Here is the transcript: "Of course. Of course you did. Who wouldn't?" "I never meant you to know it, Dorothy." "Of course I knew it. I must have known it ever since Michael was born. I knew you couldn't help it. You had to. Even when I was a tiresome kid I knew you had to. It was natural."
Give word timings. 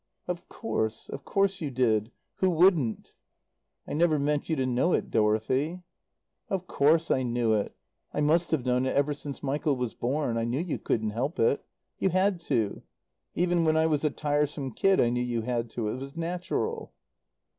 "Of 0.27 0.49
course. 0.49 1.09
Of 1.09 1.23
course 1.25 1.61
you 1.61 1.69
did. 1.69 2.11
Who 2.37 2.49
wouldn't?" 2.49 3.13
"I 3.87 3.93
never 3.93 4.17
meant 4.17 4.49
you 4.49 4.55
to 4.55 4.65
know 4.65 4.93
it, 4.93 5.11
Dorothy." 5.11 5.83
"Of 6.49 6.65
course 6.65 7.11
I 7.11 7.21
knew 7.21 7.53
it. 7.53 7.75
I 8.11 8.19
must 8.19 8.49
have 8.49 8.65
known 8.65 8.87
it 8.87 8.95
ever 8.95 9.13
since 9.13 9.43
Michael 9.43 9.75
was 9.75 9.93
born. 9.93 10.37
I 10.37 10.43
knew 10.45 10.59
you 10.59 10.79
couldn't 10.79 11.11
help 11.11 11.37
it. 11.39 11.63
You 11.99 12.09
had 12.09 12.41
to. 12.49 12.81
Even 13.35 13.63
when 13.63 13.77
I 13.77 13.85
was 13.85 14.03
a 14.03 14.09
tiresome 14.09 14.71
kid 14.71 14.99
I 14.99 15.09
knew 15.11 15.21
you 15.21 15.43
had 15.43 15.69
to. 15.73 15.89
It 15.89 15.97
was 15.97 16.17
natural." 16.17 16.93